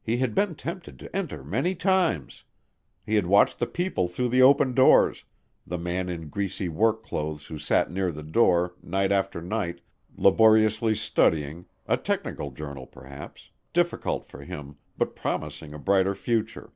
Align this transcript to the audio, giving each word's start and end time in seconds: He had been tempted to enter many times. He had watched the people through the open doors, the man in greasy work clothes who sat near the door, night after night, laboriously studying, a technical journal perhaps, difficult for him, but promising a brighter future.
He 0.00 0.16
had 0.16 0.34
been 0.34 0.54
tempted 0.54 0.98
to 1.00 1.14
enter 1.14 1.44
many 1.44 1.74
times. 1.74 2.44
He 3.04 3.16
had 3.16 3.26
watched 3.26 3.58
the 3.58 3.66
people 3.66 4.08
through 4.08 4.30
the 4.30 4.40
open 4.40 4.72
doors, 4.72 5.26
the 5.66 5.76
man 5.76 6.08
in 6.08 6.30
greasy 6.30 6.70
work 6.70 7.02
clothes 7.04 7.44
who 7.44 7.58
sat 7.58 7.90
near 7.90 8.10
the 8.10 8.22
door, 8.22 8.72
night 8.82 9.12
after 9.12 9.42
night, 9.42 9.82
laboriously 10.16 10.94
studying, 10.94 11.66
a 11.86 11.98
technical 11.98 12.50
journal 12.52 12.86
perhaps, 12.86 13.50
difficult 13.74 14.24
for 14.24 14.42
him, 14.42 14.76
but 14.96 15.14
promising 15.14 15.74
a 15.74 15.78
brighter 15.78 16.14
future. 16.14 16.72